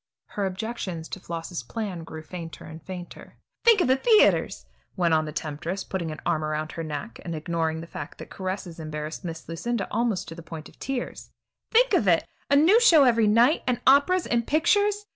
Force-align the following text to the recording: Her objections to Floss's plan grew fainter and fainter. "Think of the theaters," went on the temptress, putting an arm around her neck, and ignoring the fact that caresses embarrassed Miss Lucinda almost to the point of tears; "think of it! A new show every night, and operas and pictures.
Her 0.29 0.47
objections 0.47 1.07
to 1.09 1.19
Floss's 1.19 1.61
plan 1.61 2.03
grew 2.03 2.23
fainter 2.23 2.65
and 2.65 2.81
fainter. 2.81 3.35
"Think 3.63 3.81
of 3.81 3.87
the 3.87 3.95
theaters," 3.97 4.65
went 4.97 5.13
on 5.13 5.25
the 5.25 5.31
temptress, 5.31 5.83
putting 5.83 6.09
an 6.09 6.19
arm 6.25 6.43
around 6.43 6.71
her 6.71 6.81
neck, 6.81 7.19
and 7.23 7.35
ignoring 7.35 7.81
the 7.81 7.85
fact 7.85 8.17
that 8.17 8.31
caresses 8.31 8.79
embarrassed 8.79 9.23
Miss 9.23 9.47
Lucinda 9.47 9.87
almost 9.91 10.27
to 10.29 10.33
the 10.33 10.41
point 10.41 10.67
of 10.67 10.79
tears; 10.79 11.29
"think 11.69 11.93
of 11.93 12.07
it! 12.07 12.25
A 12.49 12.55
new 12.55 12.79
show 12.81 13.03
every 13.03 13.27
night, 13.27 13.61
and 13.67 13.79
operas 13.85 14.25
and 14.25 14.47
pictures. 14.47 15.05